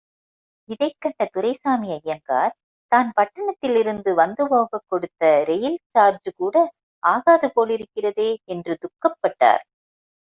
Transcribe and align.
இதைக் 0.69 0.99
கண்ட 0.99 1.25
துரைசாமி 1.31 1.89
ஐயங்கார் 1.91 2.53
தான் 2.91 3.09
பட்டணத்திலிருந்து 3.15 4.11
வந்துபோகக் 4.13 4.87
கொடுத்த 4.87 5.43
ரெயில் 5.47 5.79
சார்ஜுகூட 5.89 6.55
ஆகாது 7.03 7.49
போலிருக்கிறதே 7.55 8.29
என்று 8.45 8.75
துக்கப்பட்டார். 8.79 9.63